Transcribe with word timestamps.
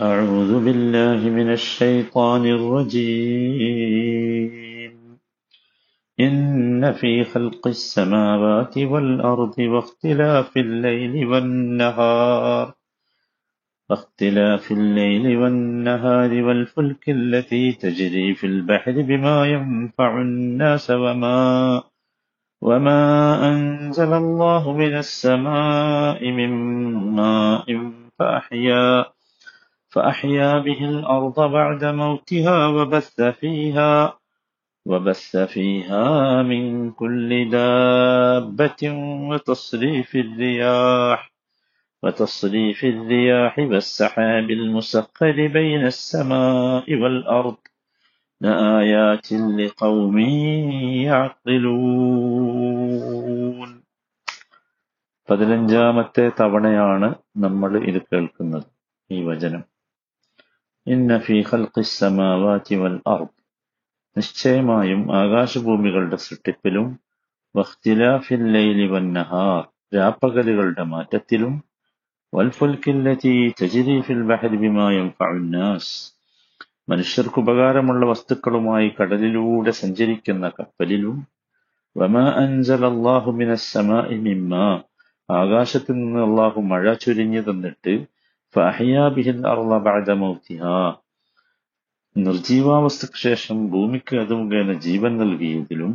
أعوذ 0.00 0.64
بالله 0.64 1.30
من 1.30 1.52
الشيطان 1.52 2.46
الرجيم. 2.46 3.58
إن 6.20 6.92
في 6.92 7.24
خلق 7.24 7.66
السماوات 7.66 8.78
والأرض 8.78 9.58
واختلاف 9.58 10.56
الليل 10.56 11.26
والنهار. 11.26 12.74
واختلاف 13.90 14.72
الليل 14.72 15.36
والنهار 15.36 16.42
والفلك 16.42 17.08
التي 17.08 17.72
تجري 17.72 18.34
في 18.34 18.46
البحر 18.46 18.92
بما 18.92 19.46
ينفع 19.46 20.20
الناس 20.20 20.90
وما 20.90 21.82
وما 22.60 23.02
أنزل 23.48 24.12
الله 24.12 24.72
من 24.72 24.96
السماء 24.96 26.30
من 26.30 26.50
ماء 27.16 27.92
فأحيا. 28.18 29.17
فأحيا 29.89 30.59
به 30.59 30.79
الأرض 30.89 31.51
بعد 31.51 31.85
موتها 31.85 32.67
وبث 32.67 33.21
فيها 33.21 34.19
وبث 34.85 35.37
فيها 35.37 36.05
من 36.41 36.91
كل 36.91 37.49
دابة 37.49 38.81
وتصريف 39.29 40.15
الرياح 40.15 41.19
وتصريف 42.03 42.83
الرياح 42.83 43.59
والسحاب 43.59 44.47
المسخر 44.51 45.47
بين 45.47 45.85
السماء 45.85 46.93
والأرض 46.93 47.57
لآيات 48.41 49.27
لقوم 49.33 50.17
يعقلون 52.43 53.83
പതിനഞ്ചാമത്തെ 55.29 56.31
തവണയാണ് 56.39 57.07
നമ്മൾ 57.37 57.71
ഇത് 57.89 57.99
കേൾക്കുന്നത് 58.01 58.65
ഈ 59.11 59.23
വചനം 59.23 59.63
ഇന്ന 60.88 61.18
ഫീ 61.18 61.36
ഖൽഖിസ് 61.42 61.96
സമാവാതി 62.00 62.76
വൽ 62.76 62.98
അർദ്. 63.06 63.32
നിശ്ചയമായും 64.16 65.00
ആകാശഭൂമികളുടെ 65.12 66.16
സൃഷ്ടിപ്പിലും 66.16 66.86
വഖ്തിലാഫിൽ 67.54 68.44
ലൈലി 68.52 68.86
വൻ 68.88 69.08
നഹാർ 69.12 69.60
രാപ്പകലുകളുടെ 69.96 70.84
മാറ്റത്തിലും 70.84 71.54
വൽഫുൽക്കില്ലതി 72.32 73.34
തജ്രി 73.60 73.96
ഫിൽ 74.00 74.22
ബഹരി 74.22 74.56
ബിമാ 74.56 74.86
യൻഫഉൻ 74.90 75.44
നാസ് 75.50 75.92
മനുഷ്യർക്ക് 76.88 77.38
ഉപകാരമുള്ള 77.38 78.06
വസ്തുക്കളുമായി 78.06 78.88
കടലിലൂടെ 78.98 79.72
സഞ്ചരിക്കുന്ന 79.80 80.48
കപ്പലിലും 80.58 81.16
ആകാശത്തിൽ 85.28 85.94
നിന്ന് 85.94 86.20
അള്ളാഹു 86.20 86.60
മഴ 86.70 86.92
ചൊരിഞ്ഞു 86.94 87.40
തന്നിട്ട് 87.40 87.94
ഫഅഹ്യാബിഹിൽ 88.55 89.41
അർള 89.51 89.77
ബഅദ 89.85 90.11
മൗതിഹാ 90.19 90.75
നിർജീവാവസ്ഥയ്ക്ക് 92.15 93.19
ശേഷം 93.23 93.57
ഭൂമിക്ക് 93.71 94.15
അത് 94.19 94.33
മുഖേന 94.39 94.73
ജീവൻ 94.85 95.13
നൽകിയതിലും 95.21 95.93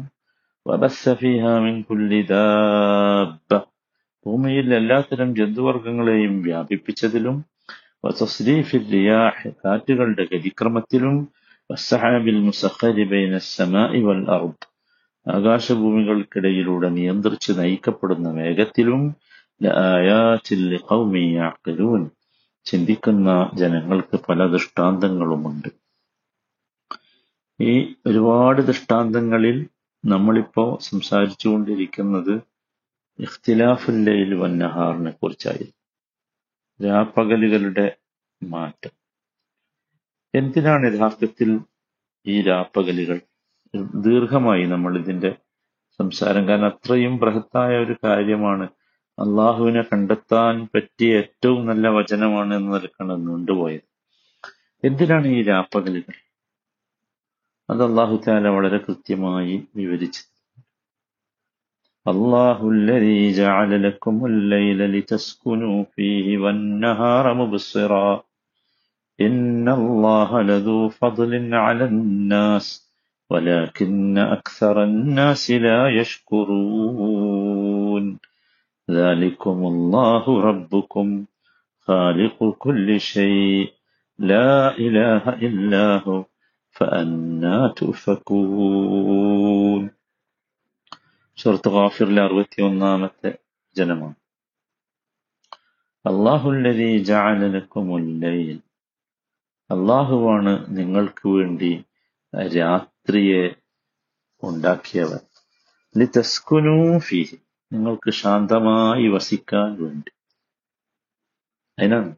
വബസ്സ 0.67 1.13
ഫീഹാ 1.21 1.53
മിൻ 1.65 1.77
കുല്ലി 1.89 2.21
ദാബ്ബ 2.31 3.51
ഭൂമിയിൽ 4.27 4.69
എല്ലാത്തരം 4.79 5.29
ജന്തുവർഗങ്ങളെയും 5.39 6.35
വ്യാപിപ്പിച്ചതിലും 6.47 7.37
വതസ്രീഫിൽ 8.05 8.85
റിയാഹ് 8.93 9.47
കാറ്റുകളുടെ 9.63 10.25
ഗതിക്രമത്തിലും 10.33 11.17
വസ്സഹാബിൽ 11.71 12.39
മുസഖരി 12.45 13.05
ബൈന 13.11 13.39
സമാഇ 13.49 14.01
വൽ 14.05 14.23
അർദ് 14.37 14.67
ആകാശഭൂമികൾക്കിടയിലൂടെ 15.27 16.89
നിയന്ത്രിച്ച് 16.99 17.53
നയിക്കപ്പെടുന്ന 17.59 18.29
വേഗത്തിലും 18.39 19.03
ലആയാത്തിൽ 19.61 20.61
ലിഖൗമി 20.73 21.25
യഅഖിലൂൻ 21.37 22.03
ചിന്തിക്കുന്ന 22.66 23.52
ജനങ്ങൾക്ക് 23.54 24.20
പല 24.30 24.48
ദൃഷ്ടാന്തങ്ങളുമുണ്ട്. 24.48 25.68
ഈ 27.62 27.96
ഒരുപാട് 28.06 28.62
ദൃഷ്ടാന്തങ്ങളിൽ 28.62 29.70
നമ്മളിപ്പോ 30.06 30.78
സംസാരിച്ചുകൊണ്ടിരിക്കുന്നത് 30.82 32.42
ഇഖ്തിലാഫുൽ 33.20 34.06
ലൈൽ 34.06 34.34
വന്നഹാറിനെ 34.34 35.12
കുറിച്ചായിരുന്നു. 35.12 35.74
രാപ്പകലുകളുടെ 36.80 37.96
മാറ്റം. 38.44 38.92
എന്തിനാണ് 40.36 40.94
യഥാർത്ഥത്തിൽ 40.94 41.60
ഈ 42.26 42.42
രാപ്പകലുകൾ? 42.42 43.20
ദീർഘമായി 43.96 44.66
നമ്മൾ 44.66 44.98
ഇതിന്റെ 44.98 45.36
സംസാരം. 46.00 46.48
കാരണം 46.48 46.66
അത്രയും 46.66 47.18
ബൃഹത്തായ 47.18 47.78
ഒരു 47.78 47.96
കാര്യമാണ് 48.04 48.68
അള്ളാഹുവിനെ 49.19 49.83
കണ്ടെത്താൻ 49.83 50.69
പറ്റിയ 50.75 51.19
ഏറ്റവും 51.19 51.67
നല്ല 51.67 51.89
വചനമാണ് 51.97 52.55
എന്ന് 52.55 52.75
നിലക്കാണ് 52.75 53.27
നീണ്ടുപോയത് 53.27 53.87
എന്തിനാണ് 54.83 55.29
ഈ 55.29 55.43
രാപ്പകലുകൾ 55.43 56.15
അത് 57.69 57.85
അള്ളാഹു 57.85 58.17
താല 58.27 58.49
വളരെ 58.57 58.79
കൃത്യമായി 58.87 59.67
വിവരിച്ചു 59.77 60.25
الله 62.07 62.71
الذي 62.71 63.33
جعل 63.33 63.83
لكم 63.83 64.27
الليل 64.27 64.81
لتسكنوا 64.95 65.85
فيه 65.95 66.39
والنهار 66.39 67.35
مبصرا 67.35 68.25
إن 69.19 69.71
الله 69.71 70.43
لذو 70.43 70.91
فضل 70.91 71.57
على 71.57 71.87
الناس 71.87 72.91
ولكن 73.31 74.19
أكثر 74.37 74.85
الناس 74.85 75.51
لا 75.63 75.91
يشكرون 75.91 78.05
ذلكم 78.89 79.67
الله 79.67 80.43
ربكم 80.43 81.25
خالق 81.89 82.57
كل 82.59 83.03
شيء 83.03 83.73
لا 84.19 84.79
إله 84.79 85.29
إلا 85.41 85.99
هو 85.99 86.25
فأنا 86.77 87.75
تؤفكون 87.79 89.91
സുഹൃത്ത് 91.39 91.71
ഗാഫിറിലെ 91.75 92.23
അറുപത്തി 92.23 92.63
ഒന്നാമത്തെ 92.63 93.39
ജനമാണ് 93.77 94.17
അള്ളാഹുല്ലതി 96.05 96.89
ജാലലക്കുമുല്ലയിൽ 97.09 98.61
അള്ളാഹുവാണ് 99.71 100.69
നിങ്ങൾക്ക് 100.69 101.29
വേണ്ടി 101.29 101.85
രാത്രിയെ 102.55 103.45
ഉണ്ടാക്കിയവൻ 104.43 105.23
ലിതസ്കുനൂ 105.95 106.99
ഫീഹി 107.09 107.39
നിങ്ങൾക്ക് 107.74 108.12
ശാന്തമായി 108.12 109.08
വസിക്കാൻ 109.08 109.84
വേണ്ടി. 109.84 110.12
അതിനാണ് 111.80 112.16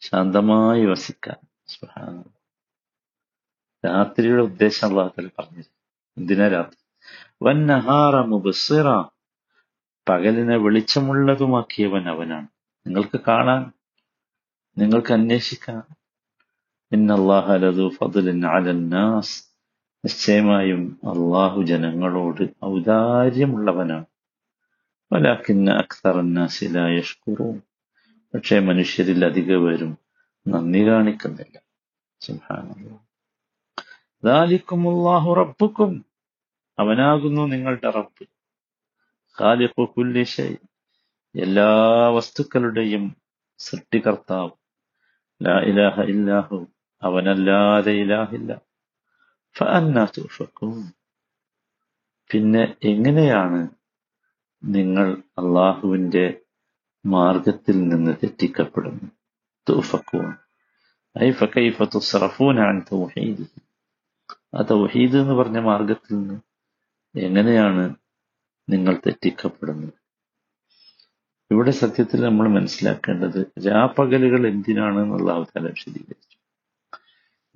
ശാന്തമായി 0.00 0.86
വസിക്കാൻ. 0.86 1.36
രാത്രിയുടെ 3.86 4.42
ഉദ്ദേശം 4.42 4.88
അള്ളാഹത്തിൽ 4.88 5.30
പറഞ്ഞത്. 5.38 5.64
എന്തിനാ 6.18 6.48
രാത്രി? 6.48 6.76
വന്നഹാറ 7.42 8.16
മുബസിറ. 8.16 9.04
പകലിനെ 10.08 10.56
വെളിച്ചമുള്ളതുമാക്കിയവൻ 10.56 12.08
അവനാണ്. 12.08 12.46
നിങ്ങൾക്ക് 12.86 13.20
കാണാൻ 13.28 13.72
നിങ്ങൾക്ക് 14.78 15.12
അലന്നാസ് 18.46 19.44
നിശ്ചയമായും 20.04 21.00
അള്ളാഹു 21.04 21.62
ജനങ്ങളോട് 21.62 22.64
ഔദാര്യമുള്ളവനാണ്. 22.64 24.06
വലാക്കിന്ന 25.12 25.70
يشكرون. 26.98 27.58
പക്ഷേ 28.34 28.58
മനുഷ്യരിൽ 28.58 29.24
അധിക 29.24 29.56
പേരും 29.56 29.98
നന്ദി 30.48 30.88
കാണിക്കുന്നില്ല. 30.88 31.60
ദാലിക്കുമുല്ലാഹു 34.24 35.32
റബ്ബുക്കും 35.32 36.04
അവനാകുന്നു 36.78 37.46
നിങ്ങളുടെ 37.46 37.90
റബ്ബ്. 37.90 38.26
ഖാലിഖു 39.40 39.84
കുല്ലി 39.84 40.24
ഷൈ. 40.24 40.54
എല്ലാ 41.34 41.68
വസ്തുക്കളുടെയും 42.08 43.16
സൃഷ്ടികർത്താവ്. 43.58 44.50
ലാ 45.42 45.60
ഇലാഹ 45.60 46.00
ഇല്ലാഹു. 46.00 46.66
അവനല്ലാതെ 47.02 47.92
ഇലാഹില്ല. 47.92 48.60
ഫഅന്നാ 49.58 50.04
തുഫക്കൂൻ 50.04 50.92
പിന്നെ 52.32 52.74
എങ്ങനെയാണ് 52.82 53.68
നിങ്ങൾ 54.66 55.10
അള്ളാഹുവിന്റെ 55.12 56.40
മാർഗത്തിൽ 57.06 57.88
നിന്ന് 57.88 58.16
തെറ്റിക്കപ്പെടുന്നു. 58.16 59.10
തുഫക്കൂൻ 59.68 60.34
ഐ 61.22 61.30
തൗഹീദ്. 64.70 65.16
എന്ന് 65.16 65.34
പറഞ്ഞ 65.34 65.58
മാർഗത്തിൽ 65.58 66.14
നിന്ന് 66.14 66.40
എങ്ങനെയാണ് 67.18 67.94
നിങ്ങൾ 68.70 68.94
തെറ്റിക്കപ്പെടുന്നത്? 68.94 69.92
ഇവിടെ 71.50 71.70
സത്യത്തിൽ 71.70 72.20
നമ്മൾ 72.20 72.48
മനസ്സിലാക്കേണ്ടത് 72.48 73.66
രാപ്പകലുകൾ 73.66 74.46
എന്തിനാണ് 74.46 74.98
എന്നുള്ള 74.98 75.32
അവതാരം 75.32 75.66
വിശദീകരിച്ചു. 75.66 76.38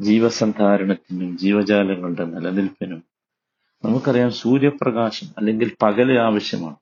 ജീവസന്ധാരണത്തിനും 0.00 1.38
ജീവജാലങ്ങളുടെ 1.38 2.24
നിലനിൽപ്പിനും 2.24 3.02
നമുക്കറിയാം 3.84 4.30
സൂര്യപ്രകാശം 4.30 5.26
അല്ലെങ്കിൽ 5.38 5.76
പകൽ 5.82 6.18
ആവശ്യമാണ്. 6.18 6.76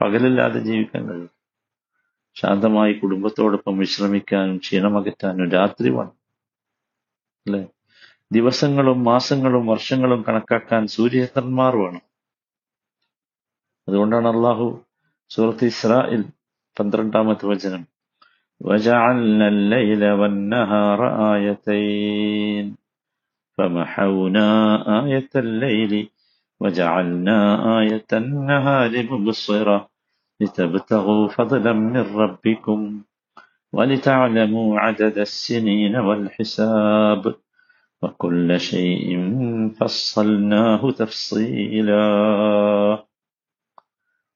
പകലില്ലാതെ 0.00 0.60
ജീവിക്കാൻ 0.60 1.02
കഴിയും 1.08 1.32
ശാന്തമായി 2.36 2.94
കുടുംബത്തോടൊപ്പം 2.94 3.78
വിശ്രമിക്കാനും 3.78 4.56
ക്ഷീണമകറ്റാനും 4.58 5.50
രാത്രി 5.50 5.90
വേണം 5.90 6.16
അല്ലെ 7.46 7.62
ദിവസങ്ങളും 8.30 8.98
മാസങ്ങളും 9.04 9.66
വർഷങ്ങളും 9.66 10.22
കണക്കാക്കാൻ 10.22 10.86
സൂര്യചന്ദ്രന്മാർ 10.86 11.74
വേണം 11.76 12.04
അതുകൊണ്ടാണ് 13.88 14.28
അള്ളാഹു 14.28 14.66
സൂറത്ത് 15.30 15.66
ഇസ്രായിൽ 15.66 16.24
പന്ത്രണ്ടാമത്തെ 16.76 17.46
വചനം 17.46 17.84
وجعلنا 18.60 19.48
الليل 19.48 20.02
والنهار 20.12 21.00
آيتين 21.32 22.66
فمحونا 23.58 24.48
آية 25.00 25.30
الليل 25.36 25.92
وجعلنا 26.60 27.38
آية 27.80 28.06
النهار 28.14 28.92
مبصرة 29.04 29.78
لتبتغوا 30.40 31.28
فضلا 31.28 31.72
من 31.72 32.04
ربكم 32.16 32.80
ولتعلموا 33.72 34.80
عدد 34.80 35.16
السنين 35.18 35.96
والحساب 35.96 37.22
وكل 38.02 38.60
شيء 38.60 39.08
فصلناه 39.80 40.82
تفصيلا 40.90 42.06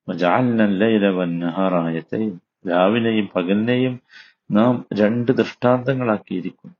وجعلنا 0.08 0.64
الليل 0.64 1.04
والنهار 1.08 1.72
آيتين 1.88 2.32
രാവിലെയും 2.64 3.26
പകലിനെയും 3.34 3.94
നാം 4.50 4.74
രണ്ട് 5.00 5.32
ദൃഷ്ടാന്തങ്ങളാക്കിയിരിക്കുന്നു 5.40 6.76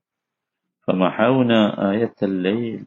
فمحونا 0.89 1.61
آية 1.91 2.19
الليل 2.23 2.81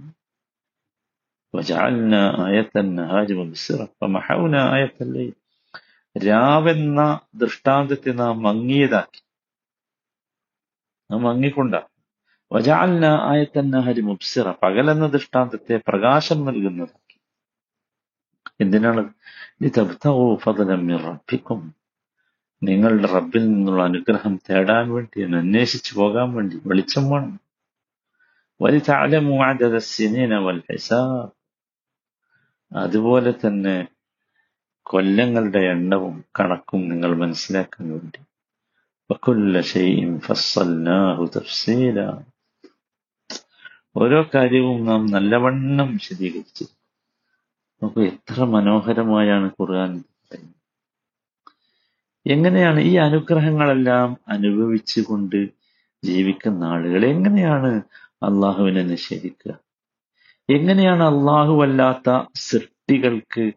وجعلنا 1.53 2.21
آية 2.47 2.71
النهار 2.75 3.27
مبصرة 3.35 3.85
فمحونا 3.99 4.75
آية 4.77 4.95
الليل 5.01 5.33
രാവെന്ന 6.16 7.20
ദൃഷ്ടാന്തത്തെ 7.34 8.10
നാം 8.10 8.42
മങ്ങിയതാക്കി. 8.42 9.22
നാം 11.10 11.22
മങ്ങിക്കൊണ്ട. 11.22 11.74
വജാലിന 12.52 13.04
ആയത്തന്നഹരി 13.04 14.00
മുബ്സിറ. 14.00 14.50
പകലെന്ന 14.50 15.06
ദൃഷ്ടാന്തത്തെ 15.06 15.80
പ്രകാശം 15.88 16.44
നൽകുന്നതാക്കി. 16.44 17.20
എന്തിനാണ്? 18.60 19.14
റബ്ബിക്കും. 20.96 21.74
നിങ്ങളുടെ 22.62 23.06
റബ്ബിൽ 23.06 23.52
നിന്നുള്ള 23.52 23.82
അനുഗ്രഹം 23.82 24.40
തേടാൻ 24.50 24.92
വേണ്ടി 24.92 25.22
അന്വേഷിച്ചു 25.22 25.94
പോകാൻ 25.94 26.32
വേണ്ടി 26.32 26.60
വെളിച്ചം 26.66 27.10
വേണം. 27.10 27.40
വലിയ 28.62 28.78
അതുപോലെ 32.76 33.30
തന്നെ 33.30 33.88
കൊല്ലങ്ങളുടെ 34.88 35.58
എണ്ണവും 35.58 36.24
കണക്കും 36.40 36.88
നിങ്ങൾ 36.88 37.16
മനസ്സിലാക്കാൻ 37.16 37.90
വേണ്ടി 37.90 38.18
ഓരോ 43.96 44.24
കാര്യവും 44.34 44.84
നാം 44.84 45.06
നല്ലവണ്ണം 45.06 45.92
വിശദീകരിച്ചു. 45.92 46.64
നമുക്ക് 47.82 48.00
എത്ര 48.00 48.44
മനോഹരമായാണ് 48.44 49.50
ഖുർആൻ 49.60 50.04
എങ്ങനെയാണ് 52.26 52.80
ഈ 52.80 52.96
അനുഗ്രഹങ്ങളെല്ലാം 52.96 54.16
അനുഭവിച്ചുകൊണ്ട് 54.28 55.48
ജീവിക്കുന്ന 56.04 56.64
ആളുകൾ? 56.64 57.04
എങ്ങനെയാണ് 57.04 57.82
അള്ളാഹുവിനെ 58.22 58.82
നിഷേധിക്കുക? 58.82 59.58
എങ്ങനെയാണ് 60.50 61.02
അല്ലാത്ത 61.62 62.26
സൃഷ്ടികൾക്ക് 62.34 63.52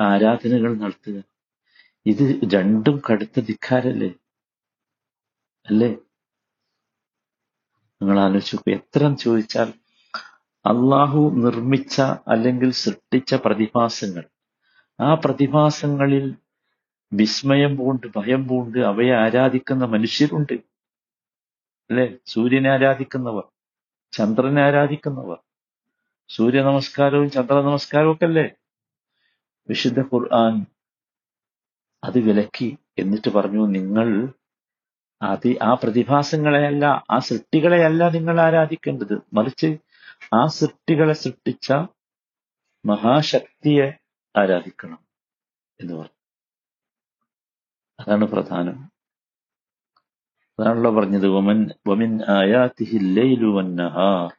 ആരാധനകൾ 0.00 0.78
നടത്തുക. 0.78 1.22
ഇത് 2.06 2.40
രണ്ടും 2.54 3.02
കടുത്ത 3.10 3.40
ധിക്കാരല്ലേ? 3.40 4.14
അല്ലേ? 5.68 5.88
നിങ്ങൾ 8.02 8.20
ആലോചിച്ചു 8.20 8.58
എത്ര 8.68 9.14
ചോദിച്ചാൽ 9.14 9.72
അള്ളാഹു 10.66 11.30
നിർമ്മിച്ച 11.34 12.00
അല്ലെങ്കിൽ 12.28 12.70
സൃഷ്ടിച്ച 12.70 13.34
പ്രതിഭാസങ്ങൾ. 13.34 14.24
ആ 15.00 15.14
പ്രതിഭാസങ്ങളിൽ 15.14 16.36
വിസ്മയം 17.12 17.76
പൂണ്ട് 17.76 18.06
ഭയം 18.16 18.48
പൂണ്ട് 18.48 18.78
അവയെ 18.78 19.12
ആരാധിക്കുന്ന 19.12 19.84
മനുഷ്യരുണ്ട്. 19.84 20.52
അല്ലെ? 21.90 22.18
സൂര്യനെ 22.26 22.70
ആരാധിക്കുന്നവർ 22.70 23.42
ചന്ദ്രനെ 24.12 24.62
ആരാധിക്കുന്നവർ. 24.62 25.38
സൂര്യ 26.28 26.62
നമസ്കാരവും 26.62 27.30
ചന്ദ്ര 27.30 27.54
നമസ്കാരവും 27.54 28.12
ഒക്കെ 28.12 28.24
അല്ലേ? 28.24 28.50
വിശുദ്ധ 29.68 30.00
ഖുർആൻ 30.00 30.66
അത് 32.04 32.18
വിലക്കി 32.18 32.78
എന്നിട്ട് 32.98 33.30
പറഞ്ഞു 33.30 33.66
നിങ്ങൾ 33.66 34.32
അത് 35.22 35.58
ആ 35.62 35.74
പ്രതിഭാസങ്ങളെയല്ല 35.74 36.84
ആ 37.10 37.18
സൃഷ്ടികളെയല്ല 37.18 38.08
നിങ്ങൾ 38.08 38.40
ആരാധിക്കേണ്ടത്. 38.40 39.18
മറിച്ച് 39.32 39.76
ആ 40.34 40.46
സൃഷ്ടികളെ 40.46 41.12
സൃഷ്ടിച്ച 41.12 41.72
മഹാശക്തിയെ 42.86 43.92
ആരാധിക്കണം 44.36 44.98
എന്ന് 45.80 45.94
പറഞ്ഞു. 45.94 46.18
അതാണ് 48.00 48.24
പ്രധാനം. 48.24 48.92
അതാണല്ലോ 50.60 50.90
പറഞ്ഞത് 50.90 51.28
വമൻ 51.28 51.70
വമിൻ 51.88 52.22
ആയാതിഹി 52.30 52.98
ലൈലു 52.98 53.46
വന്നഹാർ 53.46 54.34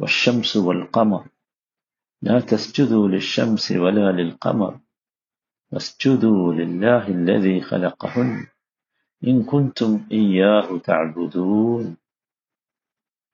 വശംസു 0.00 0.58
വൽ 0.58 0.88
ഖമർ. 0.96 1.39
لا 2.21 2.39
تسجدوا 2.41 3.07
للشمس 3.07 3.71
ولا 3.73 4.11
للقمر 4.11 4.73
واسجدوا 5.71 6.53
لله 6.53 7.03
الذي 7.09 7.61
خلقهن 7.61 8.47
إن 9.21 9.43
كنتم 9.43 9.91
إياه 10.11 10.67
تعبدون 10.79 11.85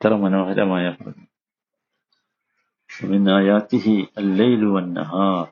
ترى 0.02 0.16
മനോഹരമായ 0.18 0.86
പറഞ്ഞു 0.92 1.28
ومن 2.90 3.30
آياته 3.30 3.86
الليل 4.18 4.62
والنهار 4.66 5.46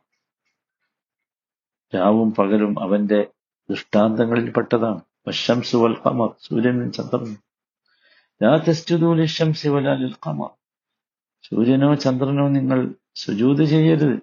രാവും 1.94 2.30
പകലും 2.38 2.74
അവന്റെ 2.86 3.20
ദൃഷ്ടാന്തങ്ങളിൽപ്പെട്ടതാണ് 3.70 5.00
വശംസു 5.28 5.78
വൽ 5.82 5.96
ഖമർ 6.04 6.30
സൂര്യനും 6.46 6.92
ചന്ദ്രനും 6.98 7.34
ലാ 8.42 8.52
തസ്ജുദൂ 8.66 9.10
ലിശംസി 9.20 9.70
വലാ 9.76 9.94
ലിൽ 10.02 10.16
ഖമർ 10.26 10.52
സൂര്യനോ 11.45 11.95
ചന്ദ്രനോ 11.95 12.49
നിങ്ങൾ 12.49 12.79
സുജൂത് 13.17 13.65
ചെയ്യരുത്. 13.65 14.19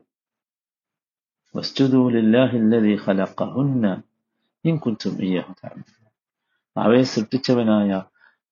അവയെ 6.76 7.04
സൃഷ്ടിച്ചവനായ 7.04 7.92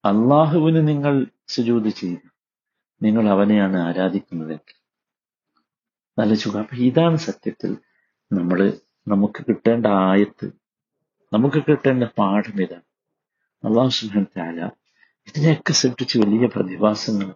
അള്ളാഹുവിന് 0.04 0.82
നിങ്ങൾ 0.88 1.14
സുജൂത് 1.48 1.90
ചെയ്യുക 1.90 2.26
നിങ്ങൾ 3.02 3.30
അവനെയാണ് 3.30 3.78
ആരാധിക്കുന്നതെങ്കിൽ. 3.78 4.76
ആലോചിക്കുക 6.18 6.60
അപ്പൊ 6.60 6.76
ഇതാണ് 6.78 7.18
സത്യത്തിൽ 7.28 7.72
നമ്മൾ 8.32 8.60
നമുക്ക് 9.08 9.42
കിട്ടേണ്ട 9.50 9.86
ആയത്ത്. 9.86 10.48
നമുക്ക് 11.32 11.60
കിട്ടേണ്ട 11.68 12.04
പാഠം 12.04 12.58
ഇതാണ്. 12.62 12.88
അള്ളാഹു 13.64 13.90
സുഹാൻ 13.90 14.26
താല 14.38 14.60
ഇതിനെയൊക്കെ 15.28 15.74
സൃഷ്ടിച്ച് 15.74 16.18
വലിയ 16.20 16.46
പ്രതിഭാസങ്ങൾ 16.46 17.30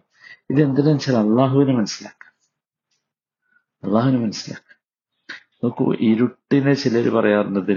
ഇതെന്തിനാ 0.49 0.91
വെച്ചാൽ 0.91 1.17
അള്ളാഹുവിനെ 1.17 1.73
മനസ്സിലാക്കാം 1.73 2.33
അള്ളാഹുവിനെ 3.83 4.19
മനസ്സിലാക്കാം 4.19 4.77
നോക്കൂ 5.63 5.85
ഇരുട്ടിനെ 6.09 6.73
ചിലർ 6.73 7.05
പറയാറുന്നത് 7.09 7.75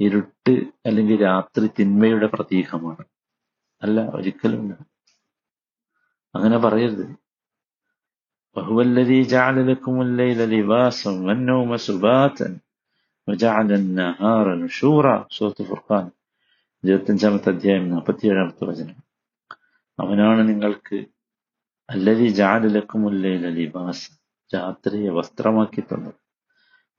ഇരുട്ട് 0.00 0.54
അല്ലെങ്കിൽ 0.86 1.16
രാത്രി 1.22 1.66
തിന്മയുടെ 1.78 2.26
പ്രതീകമാണ് 2.26 3.04
അല്ല 3.82 4.00
ഒരിക്കലും 4.18 4.62
അങ്ങനെ 6.34 6.58
പറയരുത് 6.58 7.06
وهو 8.56 8.78
الذي 8.80 9.18
جعل 9.24 9.56
لكم 9.70 9.94
الليل 10.02 10.40
لباسا 10.50 11.10
والنوم 11.26 11.70
سباتا 11.78 12.48
وجعل 13.28 13.68
النهار 13.72 14.46
نشورا 14.54 15.16
സൂറത്ത് 15.36 15.62
ഫുർഖാൻ 15.62 16.04
ഇരുപത്തഞ്ചാമത്തെ 16.84 17.48
അധ്യായം 17.50 17.84
നാൽപ്പത്തിയേഴാമത്തെ 17.90 18.64
വചനം 18.64 18.96
അവനാണ് 19.98 20.42
നിങ്ങൾക്ക് 20.48 20.98
അല്ലതി 21.93 22.27
ജാലലക്കുമുല്ലയില 22.39 23.47
ലിബാസ്. 23.57 24.07
രാത്രിയെ 24.51 25.09
വസ്ത്രമാക്കി 25.17 25.81
തന്നു 25.81 26.11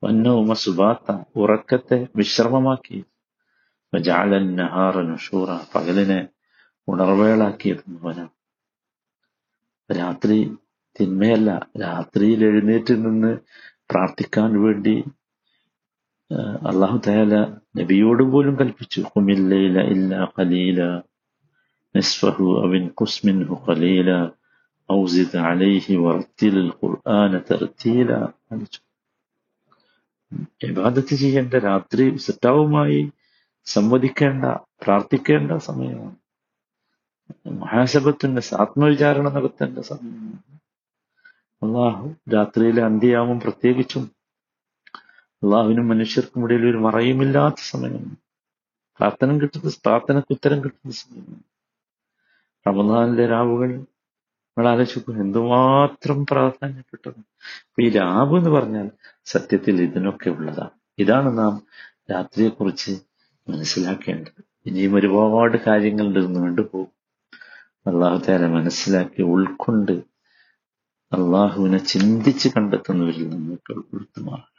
വന്നോമ 0.02 0.52
സുബാത്ത 0.62 1.08
ഉറക്കത്തെ 1.36 1.98
വിശ്രമമാക്കി. 2.16 2.98
ജാലൻ 3.92 4.46
നഹാറ 4.58 4.94
നുഷൂറ 5.10 5.48
പകലിനെ 5.74 6.20
ഉണർവേളാക്കിയത് 6.88 7.84
വനം 8.04 8.28
രാത്രി 9.90 10.38
തിന്മയല്ല 10.96 11.50
രാത്രിയിൽ 11.82 12.40
എഴുന്നേറ്റ് 12.44 12.94
നിന്ന് 13.04 13.32
പ്രാർത്ഥിക്കാൻ 13.90 14.50
വേണ്ടി 14.62 14.94
അള്ളാഹു 16.70 16.98
തയാല 17.06 17.34
നബിയോട് 17.78 18.22
പോലും 18.32 18.54
കൽപ്പിച്ചു. 18.60 19.00
ഹുമില്ലയില 19.12 19.78
ഇല്ല 19.94 20.12
ഖലീല 20.36 20.80
നിസ്ഫഹു 21.94 22.46
അവിൻ 22.64 22.84
കുസ്മിൻഹു 23.00 23.56
ഖലീല. 23.68 24.10
ഔസിദ് 24.92 25.36
അലൈഹി 25.36 25.94
ورتل 25.96 26.70
ഖുർആന 26.70 27.38
ترتيلا. 27.38 28.20
ഇബാദത്ത് 30.62 31.14
ചെയ്യേണ്ട 31.14 31.54
രാത്രി 31.54 32.16
സിട്ടാവുമായി 32.16 33.12
സംവദിക്കേണ്ട 33.64 34.44
പ്രാർത്ഥിക്കേണ്ട 34.82 35.52
സമയമാണ്. 35.52 36.16
മഹാശബത്തിന്റെ 37.46 38.56
ആത്മവിചാരണ 38.56 39.28
നടത്തേണ്ട 39.28 39.78
സമയമാണ്. 39.78 40.38
അള്ളാഹു 41.62 42.14
രാത്രിയിലെ 42.34 42.82
അന്ത്യയാമം 42.82 43.40
പ്രത്യേകിച്ചും 43.40 44.10
അള്ളാഹുവിനും 45.42 45.88
മനുഷ്യർക്കും 45.88 46.44
ഇടയിൽ 46.44 46.70
ഒരു 46.70 46.78
മറയുമില്ലാത്ത 46.78 47.54
സമയമാണ്. 47.60 48.16
പ്രാർത്ഥന 48.98 49.38
കിട്ടുന്ന 49.38 49.70
പ്രാർത്ഥനയ്ക്ക് 49.84 50.32
ഉത്തരം 50.32 50.64
കിട്ടുന്ന 50.64 50.92
സമയമാണ്. 50.92 51.42
റമദാനിലെ 52.66 53.26
രാവുകൾ 53.26 53.84
നിങ്ങൾ 54.58 54.70
ആലോചിക്കും 54.70 55.20
എന്തുമാത്രം 55.20 56.26
പ്രാധാന്യപ്പെട്ടത്? 56.26 57.20
ഈ 57.80 57.88
രാവ് 57.88 58.36
എന്ന് 58.36 58.50
പറഞ്ഞാൽ 58.50 58.90
സത്യത്തിൽ 59.24 59.82
ഇതിനൊക്കെ 59.82 60.30
ഉള്ളതാണ്. 60.30 60.70
ഇതാണ് 60.98 61.38
നാം 61.38 61.62
രാത്രിയെക്കുറിച്ച് 62.12 62.92
മനസ്സിലാക്കേണ്ടത്. 63.48 64.44
ഇനിയും 64.66 64.94
ഒരുപാട് 64.94 65.56
കാര്യങ്ങൾ 65.66 66.26
നീണ്ടു 66.26 66.62
പോകും. 66.62 66.92
അള്ളാഹുദാരെ 67.86 68.46
മനസ്സിലാക്കി 68.46 69.22
ഉൾക്കൊണ്ട് 69.22 69.92
അള്ളാഹുവിനെ 71.12 71.78
ചിന്തിച്ച് 71.78 72.48
കണ്ടെത്തുന്നവരിൽ 72.48 73.28
നിന്നൊക്കെ 73.28 73.72
ഉൾപ്പെടുത്തുമാണ് 73.72 74.51